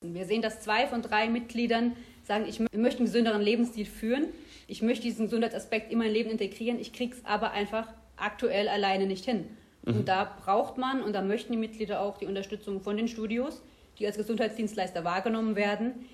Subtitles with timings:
[0.00, 4.26] Wir sehen, dass zwei von drei Mitgliedern sagen, ich möchte einen gesünderen Lebensstil führen.
[4.68, 6.78] Ich möchte diesen Gesundheitsaspekt in mein Leben integrieren.
[6.78, 9.44] Ich kriege es aber einfach aktuell alleine nicht hin.
[9.84, 9.96] Mhm.
[9.96, 13.60] Und da braucht man und da möchten die Mitglieder auch die Unterstützung von den Studios,
[13.98, 16.06] die als Gesundheitsdienstleister wahrgenommen werden.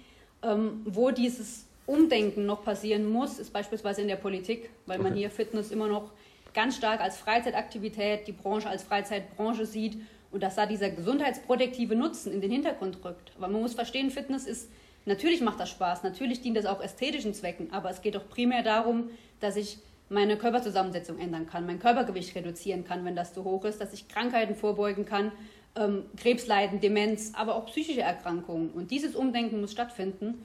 [0.43, 5.31] Ähm, wo dieses Umdenken noch passieren muss, ist beispielsweise in der Politik, weil man hier
[5.31, 6.13] Fitness immer noch
[6.55, 9.99] ganz stark als Freizeitaktivität, die Branche als Freizeitbranche sieht
[10.35, 13.31] und dass da dieser gesundheitsprotektive Nutzen in den Hintergrund rückt.
[13.39, 14.69] Aber man muss verstehen, Fitness ist,
[15.07, 18.65] natürlich macht das Spaß, natürlich dient das auch ästhetischen Zwecken, aber es geht doch primär
[18.65, 23.65] darum, dass ich meine Körperzusammensetzung ändern kann, mein Körpergewicht reduzieren kann, wenn das zu hoch
[23.65, 25.31] ist, dass ich Krankheiten vorbeugen kann,
[25.77, 28.71] ähm, Krebsleiden, Demenz, aber auch psychische Erkrankungen.
[28.71, 30.45] Und dieses Umdenken muss stattfinden.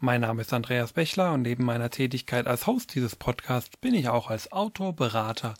[0.00, 4.08] Mein Name ist Andreas Bechler und neben meiner Tätigkeit als Host dieses Podcasts bin ich
[4.08, 5.54] auch als Autor, Berater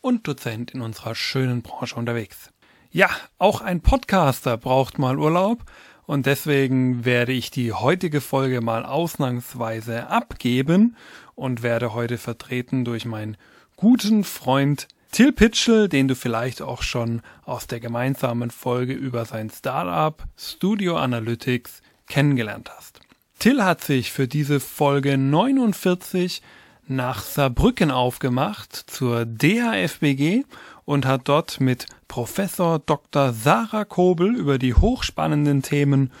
[0.00, 2.48] und Dozent in unserer schönen Branche unterwegs.
[2.90, 5.66] Ja, auch ein Podcaster braucht mal Urlaub
[6.06, 10.96] und deswegen werde ich die heutige Folge mal ausnahmsweise abgeben
[11.34, 13.36] und werde heute vertreten durch meinen
[13.76, 19.50] guten Freund Till Pitchell, den du vielleicht auch schon aus der gemeinsamen Folge über sein
[19.50, 23.01] Startup Studio Analytics kennengelernt hast.
[23.42, 26.42] Till hat sich für diese Folge 49
[26.86, 30.44] nach Saarbrücken aufgemacht zur DHFBG
[30.84, 33.32] und hat dort mit Professor Dr.
[33.32, 36.12] Sarah Kobel über die hochspannenden Themen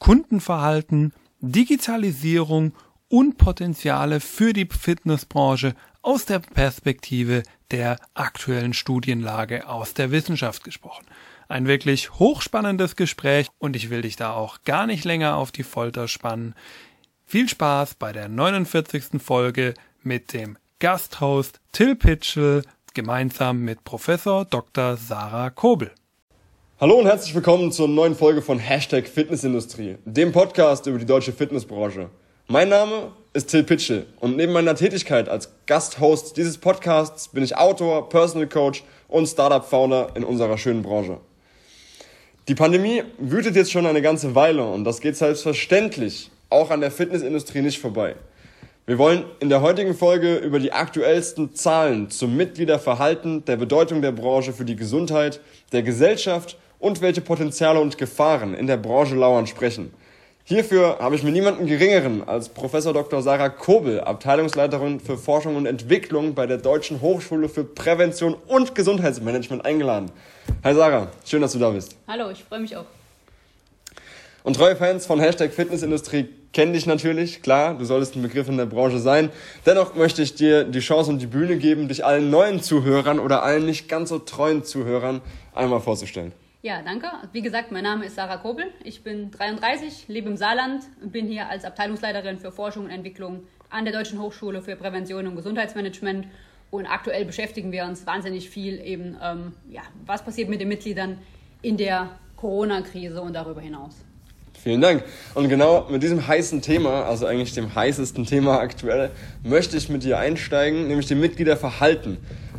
[0.00, 2.74] Kundenverhalten, Digitalisierung
[3.08, 11.06] und Potenziale für die Fitnessbranche aus der Perspektive der aktuellen Studienlage aus der Wissenschaft gesprochen.
[11.50, 15.64] Ein wirklich hochspannendes Gespräch und ich will dich da auch gar nicht länger auf die
[15.64, 16.54] Folter spannen.
[17.26, 19.20] Viel Spaß bei der 49.
[19.20, 22.62] Folge mit dem Gasthost Till Pitchell
[22.94, 24.96] gemeinsam mit Professor Dr.
[24.96, 25.90] Sarah Kobel.
[26.80, 31.32] Hallo und herzlich willkommen zur neuen Folge von Hashtag Fitnessindustrie, dem Podcast über die deutsche
[31.32, 32.10] Fitnessbranche.
[32.46, 37.56] Mein Name ist Till Pitchell und neben meiner Tätigkeit als Gasthost dieses Podcasts bin ich
[37.56, 41.18] Autor, Personal Coach und Startup-Founder in unserer schönen Branche.
[42.50, 46.90] Die Pandemie wütet jetzt schon eine ganze Weile und das geht selbstverständlich auch an der
[46.90, 48.16] Fitnessindustrie nicht vorbei.
[48.86, 54.10] Wir wollen in der heutigen Folge über die aktuellsten Zahlen zum Mitgliederverhalten, der Bedeutung der
[54.10, 55.40] Branche für die Gesundheit,
[55.70, 59.92] der Gesellschaft und welche Potenziale und Gefahren in der Branche lauern sprechen.
[60.50, 63.22] Hierfür habe ich mir niemanden geringeren als Professor Dr.
[63.22, 69.64] Sarah Kobel, Abteilungsleiterin für Forschung und Entwicklung bei der Deutschen Hochschule für Prävention und Gesundheitsmanagement
[69.64, 70.10] eingeladen.
[70.64, 71.94] Hi Sarah, schön, dass du da bist.
[72.08, 72.86] Hallo, ich freue mich auch.
[74.42, 78.56] Und treue Fans von Hashtag Fitnessindustrie kennen dich natürlich, klar, du solltest ein Begriff in
[78.56, 79.30] der Branche sein.
[79.66, 83.44] Dennoch möchte ich dir die Chance und die Bühne geben, dich allen neuen Zuhörern oder
[83.44, 85.20] allen nicht ganz so treuen Zuhörern
[85.54, 86.32] einmal vorzustellen.
[86.62, 87.06] Ja, danke.
[87.32, 88.66] Wie gesagt, mein Name ist Sarah Kobel.
[88.84, 93.44] Ich bin 33, lebe im Saarland und bin hier als Abteilungsleiterin für Forschung und Entwicklung
[93.70, 96.26] an der Deutschen Hochschule für Prävention und Gesundheitsmanagement.
[96.70, 101.16] Und aktuell beschäftigen wir uns wahnsinnig viel eben, ähm, ja, was passiert mit den Mitgliedern
[101.62, 103.94] in der Corona-Krise und darüber hinaus.
[104.62, 105.04] Vielen Dank.
[105.34, 109.10] Und genau mit diesem heißen Thema, also eigentlich dem heißesten Thema aktuell,
[109.42, 112.18] möchte ich mit dir einsteigen, nämlich dem Mitgliederverhalten.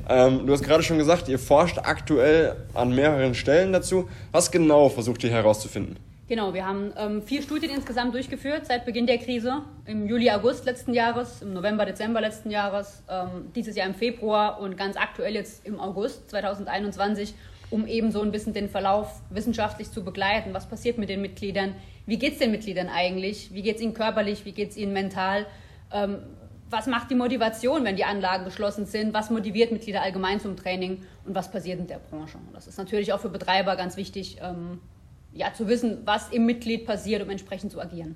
[0.09, 4.09] Ähm, du hast gerade schon gesagt, ihr forscht aktuell an mehreren Stellen dazu.
[4.31, 5.97] Was genau versucht ihr herauszufinden?
[6.31, 9.63] Genau, wir haben ähm, vier Studien insgesamt durchgeführt seit Beginn der Krise.
[9.85, 14.61] Im Juli, August letzten Jahres, im November, Dezember letzten Jahres, ähm, dieses Jahr im Februar
[14.61, 17.33] und ganz aktuell jetzt im August 2021,
[17.69, 20.53] um eben so ein bisschen den Verlauf wissenschaftlich zu begleiten.
[20.53, 21.75] Was passiert mit den Mitgliedern?
[22.05, 23.53] Wie geht es den Mitgliedern eigentlich?
[23.53, 24.45] Wie geht es ihnen körperlich?
[24.45, 25.45] Wie geht es ihnen mental?
[25.91, 26.19] Ähm,
[26.71, 29.13] was macht die Motivation, wenn die Anlagen geschlossen sind?
[29.13, 32.37] Was motiviert Mitglieder allgemein zum Training und was passiert in der Branche?
[32.53, 34.79] Das ist natürlich auch für Betreiber ganz wichtig, ähm,
[35.33, 38.15] ja, zu wissen, was im Mitglied passiert, um entsprechend zu agieren.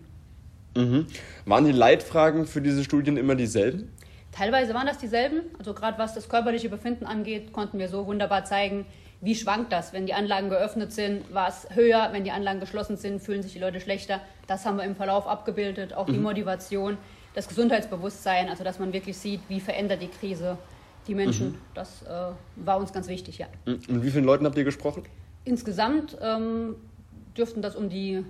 [0.76, 1.08] Mhm.
[1.46, 3.92] Waren die Leitfragen für diese Studien immer dieselben?
[4.32, 5.42] Teilweise waren das dieselben.
[5.58, 8.86] Also gerade was das körperliche Befinden angeht, konnten wir so wunderbar zeigen,
[9.22, 9.94] wie schwankt das.
[9.94, 12.10] Wenn die Anlagen geöffnet sind, war es höher.
[12.12, 14.20] Wenn die Anlagen geschlossen sind, fühlen sich die Leute schlechter.
[14.48, 15.94] Das haben wir im Verlauf abgebildet.
[15.94, 16.24] Auch die mhm.
[16.24, 16.98] Motivation
[17.36, 20.58] das Gesundheitsbewusstsein, also dass man wirklich sieht, wie verändert die Krise
[21.08, 21.50] die Menschen.
[21.50, 21.58] Mhm.
[21.74, 23.48] Das äh, war uns ganz wichtig, ja.
[23.66, 25.04] Und wie vielen Leuten habt ihr gesprochen?
[25.44, 26.76] Insgesamt ähm,
[27.38, 28.26] dürften das um die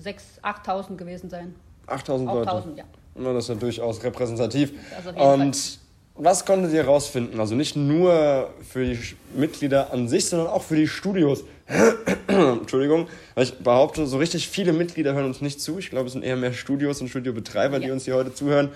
[0.00, 1.54] 6.000, 8.000 gewesen sein.
[1.88, 2.50] 8.000 Leute?
[2.50, 2.84] 8.000, ja.
[3.14, 4.72] Das ist ja durchaus repräsentativ.
[5.16, 5.81] Und Fall.
[6.14, 7.40] Was konntet ihr herausfinden?
[7.40, 8.98] Also nicht nur für die
[9.34, 11.44] Mitglieder an sich, sondern auch für die Studios.
[12.26, 15.78] Entschuldigung, weil ich behaupte, so richtig viele Mitglieder hören uns nicht zu.
[15.78, 17.86] Ich glaube, es sind eher mehr Studios und Studiobetreiber, ja.
[17.86, 18.70] die uns hier heute zuhören.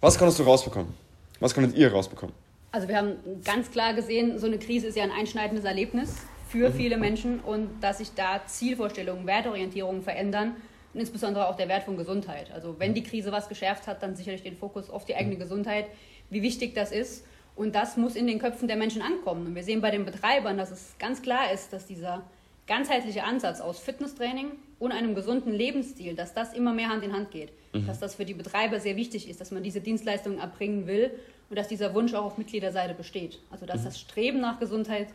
[0.00, 0.92] Was konntest du rausbekommen?
[1.38, 2.34] Was konntet ihr rausbekommen?
[2.72, 6.14] Also wir haben ganz klar gesehen, so eine Krise ist ja ein einschneidendes Erlebnis
[6.48, 6.74] für mhm.
[6.74, 10.56] viele Menschen und dass sich da Zielvorstellungen, Wertorientierungen verändern
[10.92, 12.50] und insbesondere auch der Wert von Gesundheit.
[12.52, 15.40] Also wenn die Krise was geschärft hat, dann sicherlich den Fokus auf die eigene mhm.
[15.40, 15.86] Gesundheit,
[16.30, 17.24] wie wichtig das ist.
[17.56, 19.46] Und das muss in den Köpfen der Menschen ankommen.
[19.48, 22.22] Und wir sehen bei den Betreibern, dass es ganz klar ist, dass dieser
[22.66, 27.30] ganzheitliche Ansatz aus Fitnesstraining und einem gesunden Lebensstil, dass das immer mehr Hand in Hand
[27.30, 27.52] geht.
[27.74, 27.86] Mhm.
[27.86, 31.10] Dass das für die Betreiber sehr wichtig ist, dass man diese Dienstleistungen erbringen will
[31.50, 33.40] und dass dieser Wunsch auch auf Mitgliederseite besteht.
[33.50, 33.84] Also dass mhm.
[33.86, 35.08] das Streben nach Gesundheit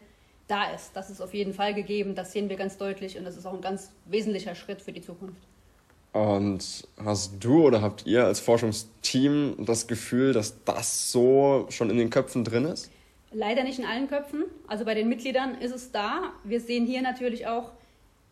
[0.48, 0.96] da ist.
[0.96, 3.54] Das ist auf jeden Fall gegeben, das sehen wir ganz deutlich und das ist auch
[3.54, 5.42] ein ganz wesentlicher Schritt für die Zukunft.
[6.16, 11.98] Und hast du oder habt ihr als Forschungsteam das Gefühl, dass das so schon in
[11.98, 12.90] den Köpfen drin ist?
[13.34, 14.46] Leider nicht in allen Köpfen.
[14.66, 16.32] Also bei den Mitgliedern ist es da.
[16.46, 17.72] Wir sehen hier natürlich auch,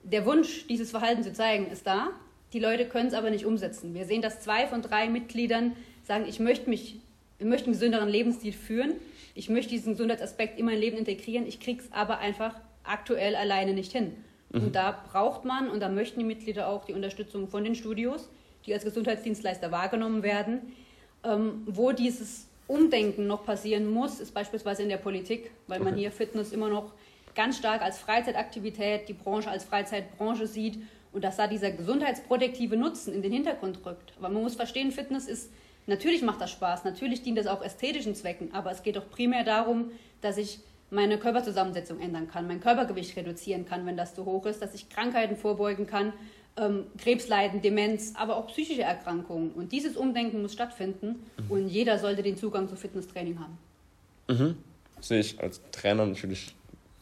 [0.02, 2.12] der Wunsch, dieses Verhalten zu zeigen, ist da.
[2.54, 3.94] Die Leute können es aber nicht umsetzen.
[3.94, 5.76] Wir sehen, dass zwei von drei Mitgliedern
[6.08, 7.02] sagen, ich möchte mich,
[7.38, 8.94] ich möchte einen gesünderen Lebensstil führen.
[9.36, 11.46] Ich möchte diesen Gesundheitsaspekt in mein Leben integrieren.
[11.46, 12.56] Ich kriege es aber einfach
[12.86, 14.14] aktuell alleine nicht hin.
[14.54, 14.64] Mhm.
[14.64, 18.30] Und da braucht man und da möchten die Mitglieder auch die Unterstützung von den Studios,
[18.66, 20.74] die als Gesundheitsdienstleister wahrgenommen werden.
[21.26, 26.12] Ähm, wo dieses Umdenken noch passieren muss, ist beispielsweise in der Politik, weil man hier
[26.12, 26.94] Fitness immer noch
[27.36, 30.80] ganz stark als Freizeitaktivität, die Branche als Freizeitbranche sieht
[31.12, 34.14] und dass da dieser gesundheitsprotektive Nutzen in den Hintergrund rückt.
[34.18, 35.52] Aber man muss verstehen, Fitness ist,
[35.88, 39.44] natürlich macht das Spaß, natürlich dient das auch ästhetischen Zwecken, aber es geht doch primär
[39.44, 39.92] darum,
[40.22, 40.60] dass ich
[40.94, 44.90] meine Körperzusammensetzung ändern kann, mein Körpergewicht reduzieren kann, wenn das zu hoch ist, dass ich
[44.90, 46.14] Krankheiten vorbeugen kann,
[46.56, 49.52] ähm, Krebsleiden, Demenz, aber auch psychische Erkrankungen.
[49.52, 51.52] Und dieses Umdenken muss stattfinden mhm.
[51.52, 53.58] und jeder sollte den Zugang zu Fitnesstraining haben.
[54.30, 54.58] Mhm.
[55.02, 56.56] Sehe ich als Trainer natürlich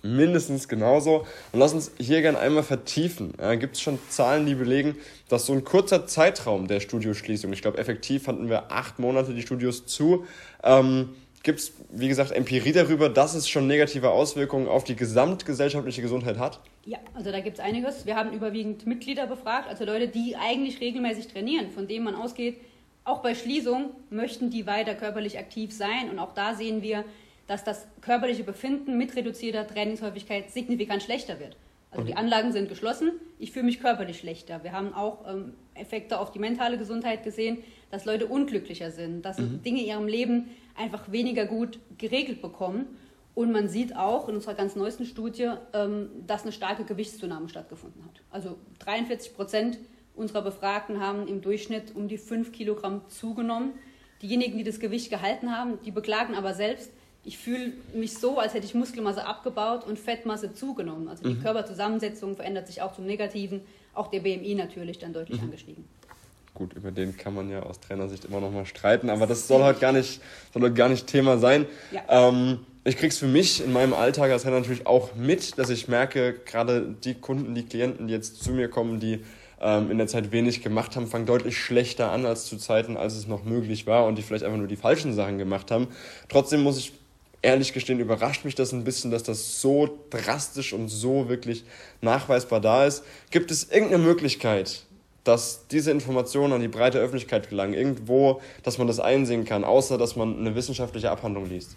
[0.04, 1.28] mindestens genauso.
[1.52, 3.34] Und lass uns hier gerne einmal vertiefen.
[3.40, 4.96] Ja, Gibt es schon Zahlen, die belegen,
[5.30, 9.42] dass so ein kurzer Zeitraum der Studioschließung, ich glaube effektiv hatten wir acht Monate die
[9.42, 10.26] Studios zu,
[10.64, 11.10] ähm,
[11.44, 16.38] gibt es, wie gesagt, Empirie darüber, dass es schon negative Auswirkungen auf die gesamtgesellschaftliche Gesundheit
[16.38, 16.60] hat?
[16.86, 18.06] Ja, also da gibt es einiges.
[18.06, 22.58] Wir haben überwiegend Mitglieder befragt, also Leute, die eigentlich regelmäßig trainieren, von denen man ausgeht,
[23.04, 26.10] auch bei Schließung möchten die weiter körperlich aktiv sein.
[26.12, 27.04] Und auch da sehen wir,
[27.48, 31.58] dass das körperliche Befinden mit reduzierter Trainingshäufigkeit signifikant schlechter wird.
[31.92, 34.64] Also die Anlagen sind geschlossen, ich fühle mich körperlich schlechter.
[34.64, 37.58] Wir haben auch ähm, Effekte auf die mentale Gesundheit gesehen,
[37.90, 39.62] dass Leute unglücklicher sind, dass mhm.
[39.62, 42.98] Dinge in ihrem Leben einfach weniger gut geregelt bekommen.
[43.34, 48.04] Und man sieht auch in unserer ganz neuesten Studie, ähm, dass eine starke Gewichtszunahme stattgefunden
[48.04, 48.22] hat.
[48.30, 49.78] Also 43 Prozent
[50.16, 53.72] unserer Befragten haben im Durchschnitt um die 5 Kilogramm zugenommen.
[54.22, 56.92] Diejenigen, die das Gewicht gehalten haben, die beklagen aber selbst,
[57.24, 61.08] ich fühle mich so, als hätte ich Muskelmasse abgebaut und Fettmasse zugenommen.
[61.08, 61.42] Also die mhm.
[61.42, 63.62] Körperzusammensetzung verändert sich auch zum Negativen.
[63.94, 65.46] Auch der BMI natürlich dann deutlich mhm.
[65.46, 65.86] angestiegen.
[66.54, 69.64] Gut, über den kann man ja aus Trainersicht immer noch mal streiten, aber das soll
[69.64, 70.22] heute gar nicht,
[70.54, 71.66] soll heute gar nicht Thema sein.
[71.92, 72.30] Ja.
[72.30, 75.88] Ähm, ich krieg's für mich in meinem Alltag als Trainer natürlich auch mit, dass ich
[75.88, 79.24] merke, gerade die Kunden, die Klienten, die jetzt zu mir kommen, die
[79.62, 83.16] ähm, in der Zeit wenig gemacht haben, fangen deutlich schlechter an als zu Zeiten, als
[83.16, 85.88] es noch möglich war und die vielleicht einfach nur die falschen Sachen gemacht haben.
[86.28, 86.92] Trotzdem muss ich
[87.44, 91.64] ehrlich gestehen, überrascht mich das ein bisschen, dass das so drastisch und so wirklich
[92.02, 93.04] nachweisbar da ist.
[93.30, 94.84] Gibt es irgendeine Möglichkeit,
[95.24, 99.98] dass diese Informationen an die breite Öffentlichkeit gelangen, irgendwo, dass man das einsehen kann, außer
[99.98, 101.76] dass man eine wissenschaftliche Abhandlung liest?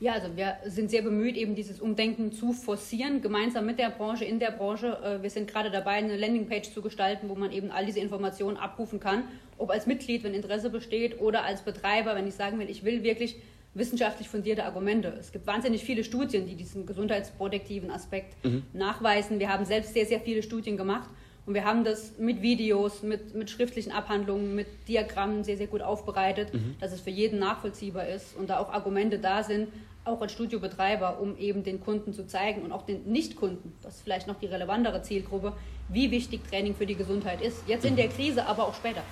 [0.00, 4.24] Ja, also wir sind sehr bemüht, eben dieses Umdenken zu forcieren, gemeinsam mit der Branche,
[4.24, 4.98] in der Branche.
[5.02, 8.56] Äh, wir sind gerade dabei, eine Landingpage zu gestalten, wo man eben all diese Informationen
[8.56, 9.24] abrufen kann,
[9.56, 13.02] ob als Mitglied, wenn Interesse besteht, oder als Betreiber, wenn ich sagen will, ich will
[13.02, 13.36] wirklich
[13.72, 15.16] wissenschaftlich fundierte Argumente.
[15.18, 18.64] Es gibt wahnsinnig viele Studien, die diesen gesundheitsprotektiven Aspekt mhm.
[18.72, 19.38] nachweisen.
[19.38, 21.08] Wir haben selbst sehr, sehr viele Studien gemacht
[21.46, 25.82] und wir haben das mit Videos, mit, mit schriftlichen Abhandlungen, mit Diagrammen sehr, sehr gut
[25.82, 26.76] aufbereitet, mhm.
[26.80, 29.68] dass es für jeden nachvollziehbar ist und da auch Argumente da sind,
[30.04, 34.02] auch als Studiobetreiber, um eben den Kunden zu zeigen und auch den Nichtkunden, das ist
[34.02, 35.52] vielleicht noch die relevantere Zielgruppe,
[35.88, 37.58] wie wichtig Training für die Gesundheit ist.
[37.66, 37.96] Jetzt in mhm.
[37.98, 39.02] der Krise, aber auch später.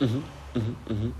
[0.00, 0.22] Mhm.
[0.54, 0.76] Mhm.
[0.88, 1.14] mhm.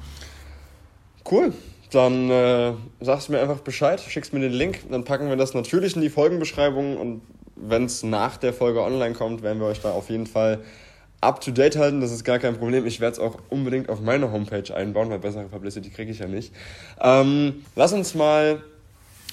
[1.28, 1.52] Cool.
[1.90, 5.54] Dann äh, sagst du mir einfach Bescheid, schickst mir den Link, dann packen wir das
[5.54, 7.22] natürlich in die Folgenbeschreibung und
[7.56, 10.60] wenn es nach der Folge online kommt, werden wir euch da auf jeden Fall
[11.20, 12.00] up to date halten.
[12.00, 12.86] Das ist gar kein Problem.
[12.86, 16.26] Ich werde es auch unbedingt auf meine Homepage einbauen, weil bessere Publicity kriege ich ja
[16.26, 16.52] nicht.
[17.00, 18.62] Ähm, lass uns mal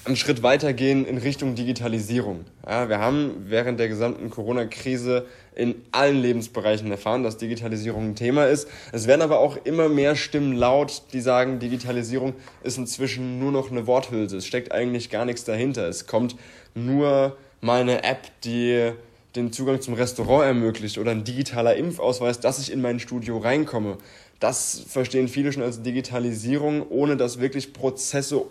[0.03, 2.45] einen Schritt weiter gehen in Richtung Digitalisierung.
[2.67, 8.45] Ja, wir haben während der gesamten Corona-Krise in allen Lebensbereichen erfahren, dass Digitalisierung ein Thema
[8.45, 8.67] ist.
[8.91, 13.69] Es werden aber auch immer mehr Stimmen laut, die sagen, Digitalisierung ist inzwischen nur noch
[13.69, 14.37] eine Worthülse.
[14.37, 15.87] Es steckt eigentlich gar nichts dahinter.
[15.87, 16.35] Es kommt
[16.73, 18.91] nur mal eine App, die
[19.35, 23.97] den Zugang zum Restaurant ermöglicht oder ein digitaler Impfausweis, dass ich in mein Studio reinkomme.
[24.39, 28.45] Das verstehen viele schon als Digitalisierung, ohne dass wirklich Prozesse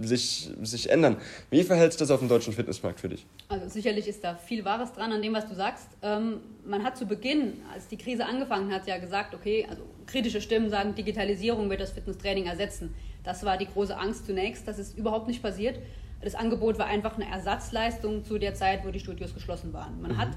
[0.00, 1.16] sich, sich ändern.
[1.50, 3.26] Wie verhält sich das auf dem deutschen Fitnessmarkt für dich?
[3.48, 5.88] Also sicherlich ist da viel Wahres dran an dem, was du sagst.
[6.00, 10.40] Ähm, man hat zu Beginn, als die Krise angefangen hat, ja gesagt, okay, also kritische
[10.40, 12.94] Stimmen sagen, Digitalisierung wird das Fitnesstraining ersetzen.
[13.22, 15.78] Das war die große Angst zunächst, das ist überhaupt nicht passiert.
[16.22, 20.00] Das Angebot war einfach eine Ersatzleistung zu der Zeit, wo die Studios geschlossen waren.
[20.00, 20.18] Man mhm.
[20.18, 20.30] hat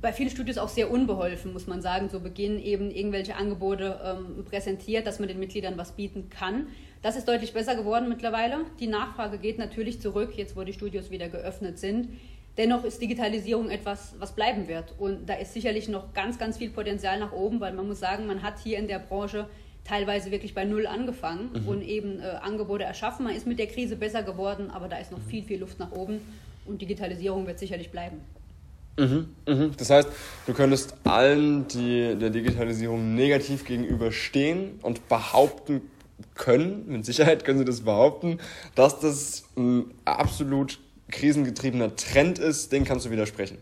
[0.00, 4.44] bei vielen Studios auch sehr unbeholfen, muss man sagen, zu Beginn eben irgendwelche Angebote ähm,
[4.44, 6.68] präsentiert, dass man den Mitgliedern was bieten kann.
[7.02, 8.58] Das ist deutlich besser geworden mittlerweile.
[8.78, 12.08] Die Nachfrage geht natürlich zurück, jetzt wo die Studios wieder geöffnet sind.
[12.56, 14.94] Dennoch ist Digitalisierung etwas, was bleiben wird.
[14.98, 18.26] Und da ist sicherlich noch ganz, ganz viel Potenzial nach oben, weil man muss sagen,
[18.26, 19.48] man hat hier in der Branche
[19.84, 21.68] teilweise wirklich bei Null angefangen mhm.
[21.68, 23.24] und eben äh, Angebote erschaffen.
[23.24, 25.92] Man ist mit der Krise besser geworden, aber da ist noch viel, viel Luft nach
[25.92, 26.20] oben
[26.66, 28.20] und Digitalisierung wird sicherlich bleiben.
[28.98, 29.72] Mhm, mhm.
[29.76, 30.08] Das heißt,
[30.46, 35.82] du könntest allen, die der Digitalisierung negativ gegenüberstehen und behaupten
[36.34, 38.38] können, mit Sicherheit können sie das behaupten,
[38.74, 40.78] dass das ein absolut
[41.10, 43.58] krisengetriebener Trend ist, den kannst du widersprechen.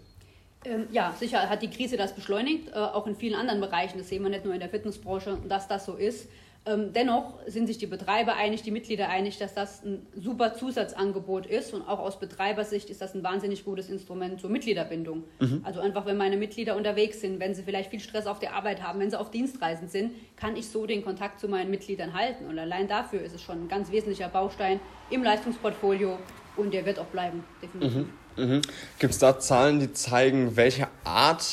[0.68, 3.98] Ähm, ja, sicher hat die Krise das beschleunigt, äh, auch in vielen anderen Bereichen.
[3.98, 6.28] Das sehen wir nicht nur in der Fitnessbranche, dass das so ist.
[6.66, 11.46] Ähm, dennoch sind sich die Betreiber einig, die Mitglieder einig, dass das ein super Zusatzangebot
[11.46, 15.25] ist und auch aus Betreibersicht ist das ein wahnsinnig gutes Instrument zur Mitgliederbindung.
[15.40, 15.62] Mhm.
[15.64, 18.82] Also einfach, wenn meine Mitglieder unterwegs sind, wenn sie vielleicht viel Stress auf der Arbeit
[18.82, 22.44] haben, wenn sie auf Dienstreisen sind, kann ich so den Kontakt zu meinen Mitgliedern halten.
[22.46, 26.18] Und allein dafür ist es schon ein ganz wesentlicher Baustein im Leistungsportfolio
[26.56, 28.02] und der wird auch bleiben, definitiv.
[28.02, 28.12] Mhm.
[28.38, 28.62] Mhm.
[28.99, 31.45] Gibt es da Zahlen, die zeigen, welche Art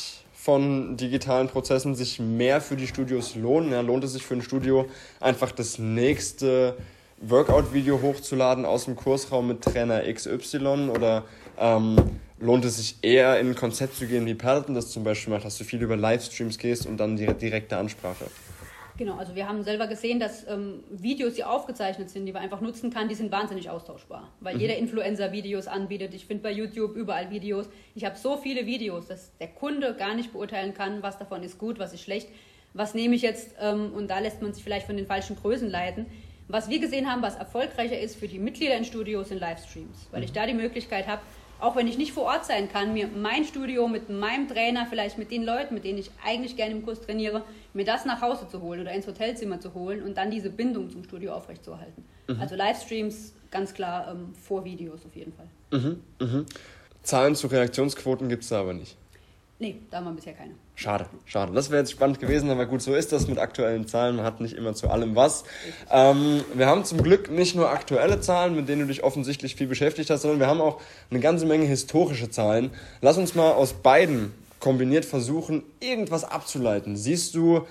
[0.45, 3.71] von digitalen Prozessen sich mehr für die Studios lohnen.
[3.71, 4.85] Ja, lohnt es sich für ein Studio
[5.19, 6.77] einfach das nächste
[7.17, 11.23] Workout-Video hochzuladen aus dem Kursraum mit Trainer XY oder
[11.57, 15.33] ähm, lohnt es sich eher in ein Konzept zu gehen, wie Peloton das zum Beispiel
[15.33, 18.25] macht, dass du viel über Livestreams gehst und dann die direkte Ansprache?
[18.97, 22.61] Genau, also wir haben selber gesehen, dass ähm, Videos, die aufgezeichnet sind, die man einfach
[22.61, 24.31] nutzen kann, die sind wahnsinnig austauschbar.
[24.39, 24.61] Weil mhm.
[24.61, 26.13] jeder Influencer Videos anbietet.
[26.13, 27.67] Ich finde bei YouTube überall Videos.
[27.93, 31.57] Ich habe so viele Videos, dass der Kunde gar nicht beurteilen kann, was davon ist
[31.57, 32.29] gut, was ist schlecht.
[32.73, 33.55] Was nehme ich jetzt?
[33.59, 36.05] Ähm, und da lässt man sich vielleicht von den falschen Größen leiten.
[36.47, 40.07] Was wir gesehen haben, was erfolgreicher ist für die Mitglieder in Studios, sind Livestreams.
[40.11, 40.35] Weil ich mhm.
[40.35, 41.21] da die Möglichkeit habe,
[41.59, 45.17] auch wenn ich nicht vor Ort sein kann, mir mein Studio mit meinem Trainer, vielleicht
[45.17, 47.43] mit den Leuten, mit denen ich eigentlich gerne im Kurs trainiere,
[47.73, 50.89] mir das nach Hause zu holen oder ins Hotelzimmer zu holen und dann diese Bindung
[50.89, 52.03] zum Studio aufrechtzuerhalten.
[52.27, 52.39] Mhm.
[52.39, 55.47] Also Livestreams ganz klar ähm, vor Videos auf jeden Fall.
[55.71, 56.01] Mhm.
[56.19, 56.45] Mhm.
[57.03, 58.97] Zahlen zu Reaktionsquoten gibt es da aber nicht.
[59.65, 60.51] Nee, da haben wir bisher keine.
[60.75, 61.51] Schade, schade.
[61.51, 64.15] Das wäre jetzt spannend gewesen, aber gut, so ist das mit aktuellen Zahlen.
[64.15, 65.43] Man hat nicht immer zu allem was.
[65.89, 69.65] Ähm, wir haben zum Glück nicht nur aktuelle Zahlen, mit denen du dich offensichtlich viel
[69.65, 70.79] beschäftigt hast, sondern wir haben auch
[71.09, 72.69] eine ganze Menge historische Zahlen.
[73.01, 76.95] Lass uns mal aus beiden kombiniert versuchen, irgendwas abzuleiten.
[76.95, 77.65] Siehst du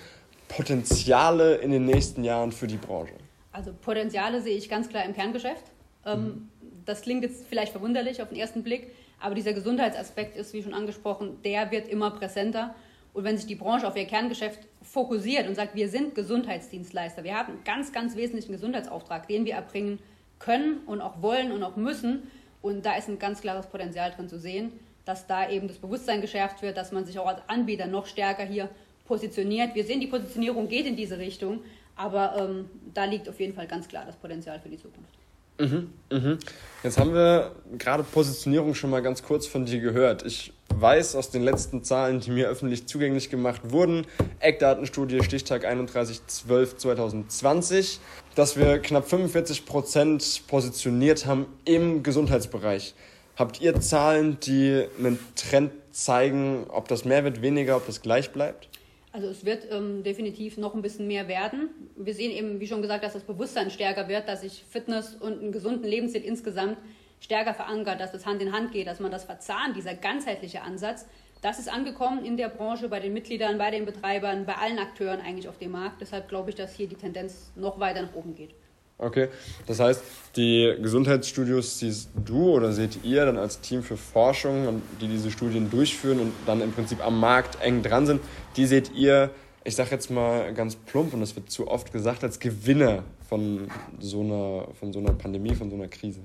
[0.48, 3.14] Potenziale in den nächsten Jahren für die Branche?
[3.52, 5.62] Also Potenziale sehe ich ganz klar im Kerngeschäft.
[6.04, 6.48] Ähm, mhm.
[6.86, 8.90] Das klingt jetzt vielleicht verwunderlich auf den ersten Blick.
[9.20, 12.74] Aber dieser Gesundheitsaspekt ist, wie schon angesprochen, der wird immer präsenter.
[13.12, 17.34] Und wenn sich die Branche auf ihr Kerngeschäft fokussiert und sagt, wir sind Gesundheitsdienstleister, wir
[17.34, 20.00] haben einen ganz, ganz wesentlichen Gesundheitsauftrag, den wir erbringen
[20.38, 22.30] können und auch wollen und auch müssen.
[22.60, 24.72] Und da ist ein ganz klares Potenzial drin zu sehen,
[25.04, 28.44] dass da eben das Bewusstsein geschärft wird, dass man sich auch als Anbieter noch stärker
[28.44, 28.68] hier
[29.06, 29.74] positioniert.
[29.74, 31.60] Wir sehen, die Positionierung geht in diese Richtung,
[31.94, 35.23] aber ähm, da liegt auf jeden Fall ganz klar das Potenzial für die Zukunft.
[35.58, 36.38] Mhm, mhm.
[36.82, 40.26] Jetzt haben wir gerade Positionierung schon mal ganz kurz von dir gehört.
[40.26, 44.06] Ich weiß aus den letzten Zahlen, die mir öffentlich zugänglich gemacht wurden,
[44.40, 48.00] Eckdatenstudie Stichtag 31.12.2020,
[48.34, 52.94] dass wir knapp 45 Prozent positioniert haben im Gesundheitsbereich.
[53.36, 58.32] Habt ihr Zahlen, die einen Trend zeigen, ob das mehr wird, weniger, ob das gleich
[58.32, 58.68] bleibt?
[59.14, 61.68] Also es wird ähm, definitiv noch ein bisschen mehr werden.
[61.94, 65.40] Wir sehen eben, wie schon gesagt, dass das Bewusstsein stärker wird, dass sich Fitness und
[65.40, 66.78] einen gesunden Lebensstil insgesamt
[67.20, 71.06] stärker verankert, dass das Hand in Hand geht, dass man das verzahnt, dieser ganzheitliche Ansatz.
[71.42, 75.20] Das ist angekommen in der Branche, bei den Mitgliedern, bei den Betreibern, bei allen Akteuren
[75.20, 76.00] eigentlich auf dem Markt.
[76.00, 78.50] Deshalb glaube ich, dass hier die Tendenz noch weiter nach oben geht.
[78.96, 79.28] Okay,
[79.66, 80.02] das heißt,
[80.36, 85.68] die Gesundheitsstudios siehst du oder seht ihr dann als Team für Forschung, die diese Studien
[85.70, 88.20] durchführen und dann im Prinzip am Markt eng dran sind,
[88.56, 89.30] die seht ihr,
[89.64, 93.68] ich sage jetzt mal ganz plump und das wird zu oft gesagt, als Gewinner von
[93.98, 96.20] so einer, von so einer Pandemie, von so einer Krise?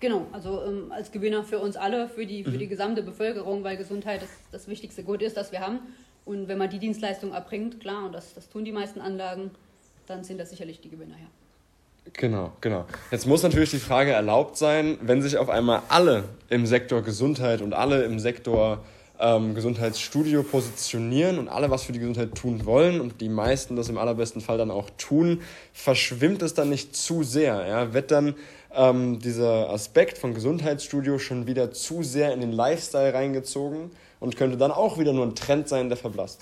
[0.00, 2.58] Genau, also ähm, als Gewinner für uns alle, für die, für Mhm.
[2.58, 5.78] die gesamte Bevölkerung, weil Gesundheit das, das wichtigste Gut ist, das wir haben.
[6.24, 9.52] Und wenn man die Dienstleistung erbringt, klar, und das, das tun die meisten Anlagen,
[10.08, 11.28] dann sind das sicherlich die Gewinner, ja.
[12.14, 12.84] Genau, genau.
[13.10, 17.62] Jetzt muss natürlich die Frage erlaubt sein, wenn sich auf einmal alle im Sektor Gesundheit
[17.62, 18.80] und alle im Sektor
[19.20, 23.88] ähm, Gesundheitsstudio positionieren und alle was für die Gesundheit tun wollen und die meisten das
[23.88, 25.42] im allerbesten Fall dann auch tun,
[25.72, 27.66] verschwimmt es dann nicht zu sehr?
[27.66, 27.94] Ja?
[27.94, 28.34] Wird dann
[28.74, 34.56] ähm, dieser Aspekt von Gesundheitsstudio schon wieder zu sehr in den Lifestyle reingezogen und könnte
[34.56, 36.40] dann auch wieder nur ein Trend sein, der verblasst?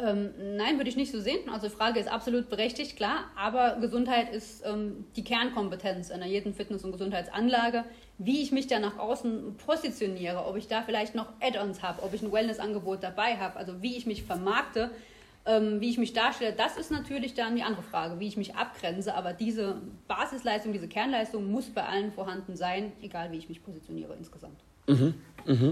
[0.00, 1.48] Ähm, nein, würde ich nicht so sehen.
[1.50, 3.24] Also die Frage ist absolut berechtigt, klar.
[3.36, 7.84] Aber Gesundheit ist ähm, die Kernkompetenz einer jeden Fitness- und Gesundheitsanlage.
[8.18, 12.14] Wie ich mich da nach außen positioniere, ob ich da vielleicht noch Add-ons habe, ob
[12.14, 14.90] ich ein Wellness-Angebot dabei habe, also wie ich mich vermarkte,
[15.46, 18.54] ähm, wie ich mich darstelle, das ist natürlich dann die andere Frage, wie ich mich
[18.54, 19.14] abgrenze.
[19.14, 24.14] Aber diese Basisleistung, diese Kernleistung muss bei allen vorhanden sein, egal wie ich mich positioniere
[24.14, 24.60] insgesamt.
[24.88, 25.14] Mhm.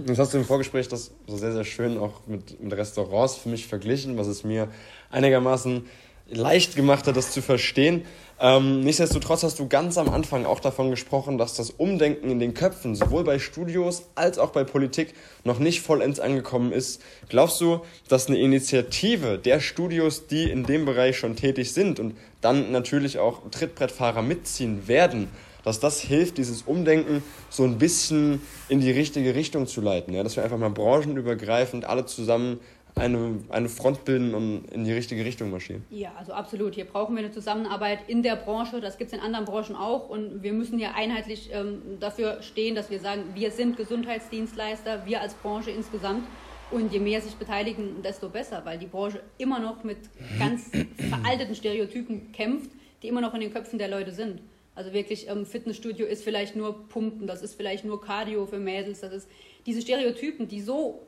[0.06, 3.50] Das hast du im Vorgespräch das so sehr, sehr schön auch mit, mit Restaurants für
[3.50, 4.68] mich verglichen, was es mir
[5.10, 5.84] einigermaßen
[6.28, 8.04] leicht gemacht hat, das zu verstehen.
[8.40, 12.52] Ähm, nichtsdestotrotz hast du ganz am Anfang auch davon gesprochen, dass das Umdenken in den
[12.52, 17.00] Köpfen sowohl bei Studios als auch bei Politik noch nicht vollends angekommen ist.
[17.28, 22.16] Glaubst du, dass eine Initiative der Studios, die in dem Bereich schon tätig sind und
[22.40, 25.28] dann natürlich auch Trittbrettfahrer mitziehen werden,
[25.66, 30.14] dass das hilft, dieses Umdenken so ein bisschen in die richtige Richtung zu leiten.
[30.14, 30.22] Ja?
[30.22, 32.60] Dass wir einfach mal branchenübergreifend alle zusammen
[32.94, 35.84] eine, eine Front bilden und in die richtige Richtung marschieren.
[35.90, 36.76] Ja, also absolut.
[36.76, 38.80] Hier brauchen wir eine Zusammenarbeit in der Branche.
[38.80, 40.08] Das gibt es in anderen Branchen auch.
[40.08, 45.20] Und wir müssen hier einheitlich ähm, dafür stehen, dass wir sagen, wir sind Gesundheitsdienstleister, wir
[45.20, 46.22] als Branche insgesamt.
[46.70, 49.98] Und je mehr sich beteiligen, desto besser, weil die Branche immer noch mit
[50.38, 50.70] ganz
[51.10, 52.70] veralteten Stereotypen kämpft,
[53.02, 54.40] die immer noch in den Köpfen der Leute sind.
[54.76, 59.00] Also wirklich, ähm, Fitnessstudio ist vielleicht nur Pumpen, das ist vielleicht nur Cardio für Mädels,
[59.00, 59.28] das ist
[59.64, 61.06] diese Stereotypen, die so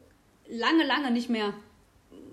[0.49, 1.53] lange, lange nicht mehr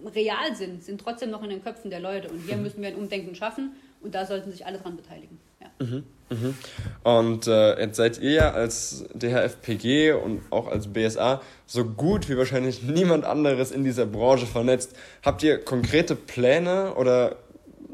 [0.06, 2.30] real sind, sind trotzdem noch in den Köpfen der Leute.
[2.30, 5.40] Und hier müssen wir ein Umdenken schaffen und da sollten sich alle dran beteiligen.
[5.62, 5.86] Ja.
[5.86, 6.56] Mhm, mhm.
[7.04, 12.38] Und äh, jetzt seid ihr ja als DHFPG und auch als BSA so gut wie
[12.38, 14.96] wahrscheinlich niemand anderes in dieser Branche vernetzt.
[15.24, 17.38] Habt ihr konkrete Pläne oder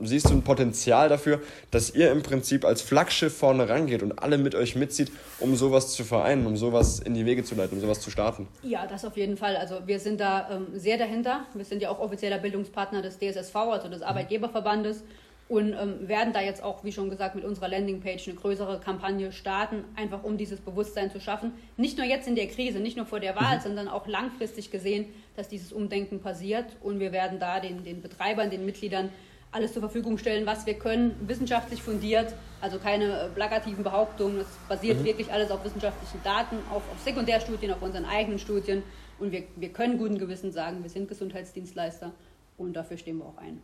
[0.06, 4.38] siehst du ein Potenzial dafür, dass ihr im Prinzip als Flaggschiff vorne rangeht und alle
[4.38, 7.82] mit euch mitzieht, um sowas zu vereinen, um sowas in die Wege zu leiten, um
[7.82, 8.48] sowas zu starten?
[8.64, 9.56] Ja, das auf jeden Fall.
[9.56, 11.46] Also wir sind da ähm, sehr dahinter.
[11.54, 15.04] Wir sind ja auch offizieller Bildungspartner des DSSV, also des Arbeitgeberverbandes.
[15.52, 19.34] Und ähm, werden da jetzt auch, wie schon gesagt, mit unserer Landingpage eine größere Kampagne
[19.34, 21.52] starten, einfach um dieses Bewusstsein zu schaffen.
[21.76, 23.62] Nicht nur jetzt in der Krise, nicht nur vor der Wahl, mhm.
[23.62, 26.78] sondern auch langfristig gesehen, dass dieses Umdenken passiert.
[26.82, 29.10] Und wir werden da den, den Betreibern, den Mitgliedern
[29.52, 34.40] alles zur Verfügung stellen, was wir können, wissenschaftlich fundiert, also keine plakativen Behauptungen.
[34.40, 35.06] Es basiert mhm.
[35.06, 38.84] wirklich alles auf wissenschaftlichen Daten, auf, auf, Sekundärstudien, auf unseren eigenen Studien.
[39.20, 42.12] Und wir, wir können guten Gewissen sagen, wir sind Gesundheitsdienstleister
[42.58, 43.62] und dafür stehen wir auch ein.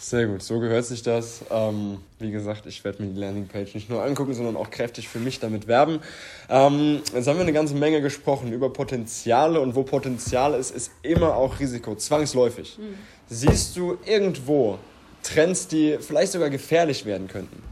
[0.00, 1.44] Sehr gut, so gehört sich das.
[1.50, 5.18] Ähm, wie gesagt, ich werde mir die Landingpage nicht nur angucken, sondern auch kräftig für
[5.18, 6.00] mich damit werben.
[6.48, 10.90] Ähm, jetzt haben wir eine ganze Menge gesprochen über Potenziale und wo Potenzial ist, ist
[11.02, 12.78] immer auch Risiko, zwangsläufig.
[12.78, 12.94] Mhm.
[13.28, 14.78] Siehst du irgendwo
[15.22, 17.62] Trends, die vielleicht sogar gefährlich werden könnten?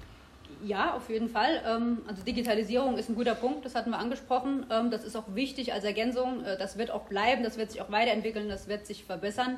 [0.62, 1.62] Ja, auf jeden Fall.
[1.66, 4.66] Ähm, also Digitalisierung ist ein guter Punkt, das hatten wir angesprochen.
[4.70, 6.44] Ähm, das ist auch wichtig als Ergänzung.
[6.44, 9.56] Äh, das wird auch bleiben, das wird sich auch weiterentwickeln, das wird sich verbessern.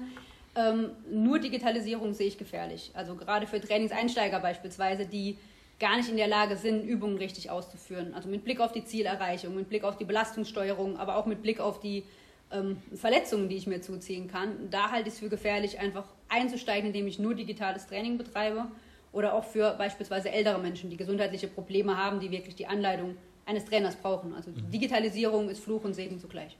[0.56, 2.90] Ähm, nur Digitalisierung sehe ich gefährlich.
[2.94, 5.38] Also gerade für Trainingseinsteiger beispielsweise, die
[5.78, 8.14] gar nicht in der Lage sind, Übungen richtig auszuführen.
[8.14, 11.60] Also mit Blick auf die Zielerreichung, mit Blick auf die Belastungssteuerung, aber auch mit Blick
[11.60, 12.04] auf die
[12.52, 14.70] ähm, Verletzungen, die ich mir zuziehen kann.
[14.70, 18.66] Da halte ich es für gefährlich, einfach einzusteigen, indem ich nur digitales Training betreibe.
[19.12, 23.64] Oder auch für beispielsweise ältere Menschen, die gesundheitliche Probleme haben, die wirklich die Anleitung eines
[23.64, 24.34] Trainers brauchen.
[24.34, 26.56] Also Digitalisierung ist Fluch und Segen zugleich.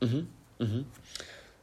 [0.00, 0.28] Mhm.
[0.58, 0.84] Mhm.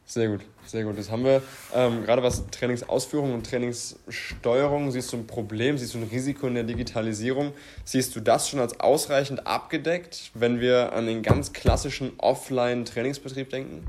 [0.07, 0.97] Sehr gut, sehr gut.
[0.99, 1.41] Das haben wir
[1.73, 4.91] ähm, gerade was Trainingsausführung und Trainingssteuerung.
[4.91, 7.53] Siehst du ein Problem, siehst du ein Risiko in der Digitalisierung?
[7.83, 13.83] Siehst du das schon als ausreichend abgedeckt, wenn wir an den ganz klassischen Offline-Trainingsbetrieb denken?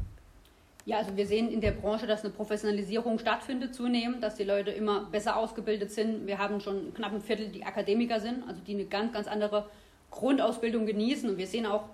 [0.87, 4.70] Ja, also wir sehen in der Branche, dass eine Professionalisierung stattfindet zunehmend, dass die Leute
[4.70, 6.26] immer besser ausgebildet sind.
[6.26, 9.68] Wir haben schon knapp ein Viertel, die Akademiker sind, also die eine ganz, ganz andere
[10.12, 11.29] Grundausbildung genießen.
[11.29, 11.88] Und wir sehen auch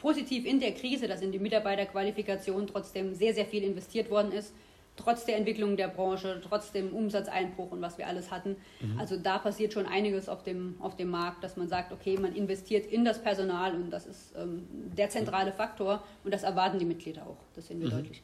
[0.00, 4.52] positiv in der Krise, dass in die Mitarbeiterqualifikation trotzdem sehr, sehr viel investiert worden ist,
[4.96, 8.56] trotz der Entwicklung der Branche, trotz dem Umsatzeinbruch und was wir alles hatten.
[8.80, 8.98] Mhm.
[8.98, 12.34] Also da passiert schon einiges auf dem, auf dem Markt, dass man sagt, okay, man
[12.34, 16.84] investiert in das Personal und das ist ähm, der zentrale Faktor und das erwarten die
[16.84, 17.38] Mitglieder auch.
[17.54, 17.92] Das sehen wir mhm.
[17.92, 18.22] deutlich.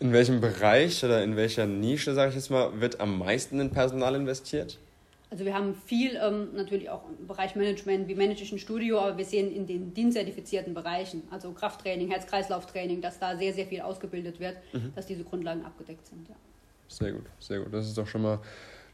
[0.00, 3.70] In welchem Bereich oder in welcher Nische, sage ich jetzt mal, wird am meisten in
[3.70, 4.78] Personal investiert?
[5.30, 8.98] Also wir haben viel ähm, natürlich auch im Bereich Management, wie manage ich ein Studio,
[8.98, 13.82] aber wir sehen in den DIN-zertifizierten Bereichen, also Krafttraining, Herz-Kreislauf-Training, dass da sehr, sehr viel
[13.82, 14.92] ausgebildet wird, mhm.
[14.94, 16.26] dass diese Grundlagen abgedeckt sind.
[16.28, 16.34] Ja.
[16.88, 17.74] Sehr gut, sehr gut.
[17.74, 18.38] Das ist doch schon mal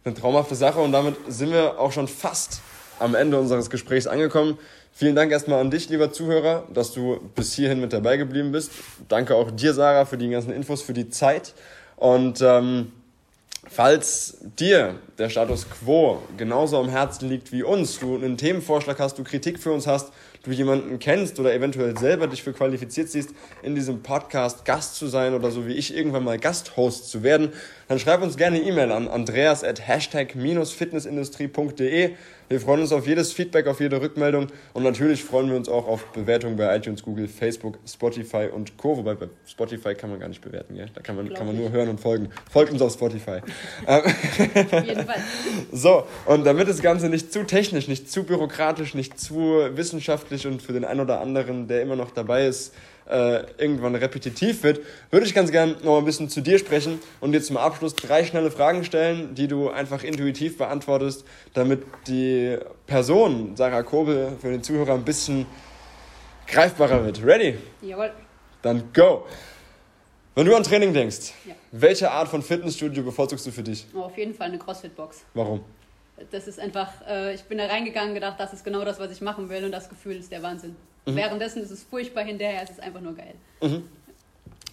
[0.02, 2.62] eine traumhafte Sache und damit sind wir auch schon fast
[2.98, 4.58] am Ende unseres Gesprächs angekommen.
[4.92, 8.72] Vielen Dank erstmal an dich, lieber Zuhörer, dass du bis hierhin mit dabei geblieben bist.
[9.08, 11.54] Danke auch dir, Sarah, für die ganzen Infos, für die Zeit.
[11.96, 12.92] Und ähm,
[13.68, 19.18] Falls dir der Status quo genauso am Herzen liegt wie uns, du einen Themenvorschlag hast,
[19.18, 20.12] du Kritik für uns hast,
[20.44, 23.30] du jemanden kennst oder eventuell selber dich für qualifiziert siehst,
[23.62, 27.52] in diesem Podcast Gast zu sein oder so wie ich irgendwann mal Gasthost zu werden,
[27.88, 32.10] dann schreib uns gerne E-Mail an andreas at hashtag-fitnessindustrie.de.
[32.46, 35.88] Wir freuen uns auf jedes Feedback, auf jede Rückmeldung und natürlich freuen wir uns auch
[35.88, 38.98] auf Bewertungen bei iTunes, Google, Facebook, Spotify und Co.
[38.98, 40.90] Wobei bei Spotify kann man gar nicht bewerten, gell?
[40.92, 42.28] da kann man, kann man nur hören und folgen.
[42.50, 43.40] Folgt uns auf Spotify.
[43.86, 44.04] auf
[44.44, 45.03] jeden Fall.
[45.72, 50.62] So, und damit das Ganze nicht zu technisch, nicht zu bürokratisch, nicht zu wissenschaftlich und
[50.62, 52.74] für den einen oder anderen, der immer noch dabei ist,
[53.06, 57.32] äh, irgendwann repetitiv wird, würde ich ganz gern noch ein bisschen zu dir sprechen und
[57.32, 63.56] dir zum Abschluss drei schnelle Fragen stellen, die du einfach intuitiv beantwortest, damit die Person
[63.56, 65.46] Sarah Kobel für den Zuhörer ein bisschen
[66.46, 67.24] greifbarer wird.
[67.24, 67.58] Ready?
[67.82, 68.12] Jawohl.
[68.62, 69.26] Dann go!
[70.34, 71.54] Wenn du an Training denkst, ja.
[71.70, 73.86] welche Art von Fitnessstudio bevorzugst du für dich?
[73.94, 75.24] Oh, auf jeden Fall eine CrossFit-Box.
[75.34, 75.60] Warum?
[76.32, 79.12] Das ist einfach, äh, ich bin da reingegangen und gedacht, das ist genau das, was
[79.12, 80.74] ich machen will und das Gefühl ist der Wahnsinn.
[81.06, 81.16] Mhm.
[81.16, 83.34] Währenddessen ist es furchtbar, hinterher ist es einfach nur geil.
[83.62, 83.88] Mhm.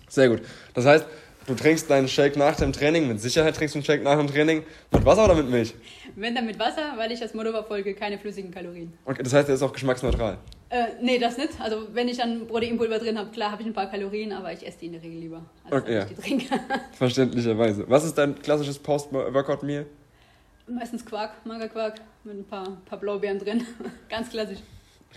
[0.08, 0.42] Sehr gut.
[0.74, 1.06] Das heißt,
[1.48, 4.28] du trinkst deinen Shake nach dem Training, mit Sicherheit trinkst du einen Shake nach dem
[4.28, 5.74] Training, mit Wasser oder mit Milch?
[6.16, 8.94] Wenn dann mit Wasser, weil ich das Motto verfolge, keine flüssigen Kalorien.
[9.06, 10.38] Okay, das heißt, der ist auch geschmacksneutral?
[10.70, 11.60] Äh, nee, das nicht.
[11.60, 14.66] Also wenn ich dann Proteinpulver drin habe, klar habe ich ein paar Kalorien, aber ich
[14.66, 16.02] esse die in der Regel lieber, als okay, ja.
[16.04, 16.60] ich die trinke.
[16.98, 17.90] Verständlicherweise.
[17.90, 19.86] Was ist dein klassisches Post-Workout-Meal?
[20.68, 23.66] Meistens Quark, Magerquark mit ein paar, paar Blaubeeren drin.
[24.10, 24.60] Ganz klassisch.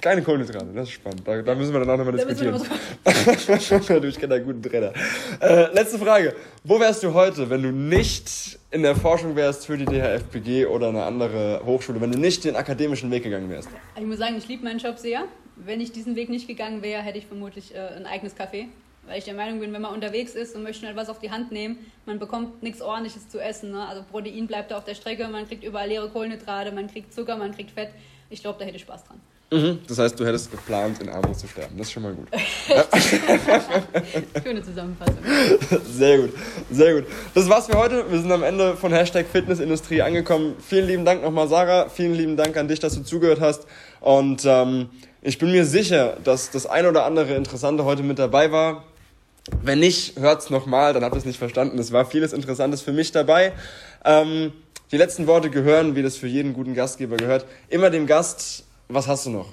[0.01, 1.27] Keine Kohlenhydrate, das ist spannend.
[1.27, 2.61] Da, da müssen wir dann auch nochmal diskutieren.
[4.03, 4.93] du, ich kenne einen guten Trainer.
[5.41, 6.35] Äh, letzte Frage.
[6.63, 10.89] Wo wärst du heute, wenn du nicht in der Forschung wärst für die DHFPG oder
[10.89, 13.69] eine andere Hochschule, wenn du nicht den akademischen Weg gegangen wärst?
[13.97, 15.25] Ich muss sagen, ich liebe meinen Job sehr.
[15.57, 18.67] Wenn ich diesen Weg nicht gegangen wäre, hätte ich vermutlich äh, ein eigenes Café.
[19.07, 21.31] Weil ich der Meinung bin, wenn man unterwegs ist und möchte schnell was auf die
[21.31, 23.71] Hand nehmen, man bekommt nichts ordentliches zu essen.
[23.71, 23.87] Ne?
[23.87, 27.37] Also Protein bleibt da auf der Strecke, man kriegt überall leere Kohlenhydrate, man kriegt Zucker,
[27.37, 27.91] man kriegt Fett.
[28.31, 29.21] Ich glaube, da hätte ich Spaß dran.
[29.51, 29.79] Mhm.
[29.87, 31.77] Das heißt, du hättest geplant, in Armut zu sterben.
[31.77, 32.29] Das ist schon mal gut.
[34.43, 35.19] Schöne Zusammenfassung.
[35.93, 36.33] Sehr gut,
[36.71, 37.05] sehr gut.
[37.35, 38.11] Das war's für heute.
[38.11, 40.57] Wir sind am Ende von Hashtag Fitnessindustrie angekommen.
[40.67, 41.89] Vielen lieben Dank nochmal, Sarah.
[41.89, 43.67] Vielen lieben Dank an dich, dass du zugehört hast.
[44.01, 44.89] Und ähm,
[45.23, 48.85] ich bin mir sicher, dass das ein oder andere Interessante heute mit dabei war.
[49.63, 51.79] Wenn nicht, hört's nochmal, dann habt ihr es nicht verstanden.
[51.79, 53.53] Es war vieles Interessantes für mich dabei.
[54.05, 54.53] Ähm,
[54.91, 59.09] die letzten Worte gehören, wie das für jeden guten Gastgeber gehört, immer dem Gast was
[59.09, 59.49] hast du noch?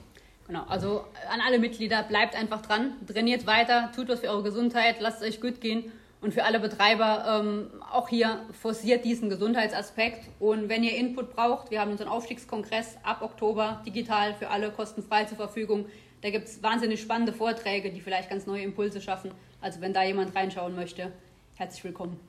[0.47, 4.97] Genau, also an alle Mitglieder, bleibt einfach dran, trainiert weiter, tut was für eure Gesundheit,
[4.99, 5.91] lasst es euch gut gehen.
[6.21, 10.30] Und für alle Betreiber ähm, auch hier forciert diesen Gesundheitsaspekt.
[10.39, 15.25] Und wenn ihr Input braucht, wir haben unseren Aufstiegskongress ab Oktober digital für alle kostenfrei
[15.25, 15.88] zur Verfügung.
[16.21, 19.32] Da gibt es wahnsinnig spannende Vorträge, die vielleicht ganz neue Impulse schaffen.
[19.62, 21.12] Also wenn da jemand reinschauen möchte,
[21.56, 22.19] herzlich willkommen.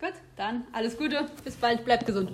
[0.00, 2.32] Gut, dann alles Gute, bis bald, bleibt gesund.